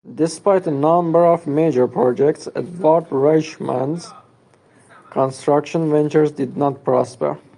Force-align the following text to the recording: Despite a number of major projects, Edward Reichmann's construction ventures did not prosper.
Despite 0.15 0.65
a 0.65 0.71
number 0.71 1.23
of 1.27 1.45
major 1.45 1.87
projects, 1.87 2.47
Edward 2.55 3.07
Reichmann's 3.11 4.11
construction 5.11 5.91
ventures 5.91 6.31
did 6.31 6.57
not 6.57 6.83
prosper. 6.83 7.37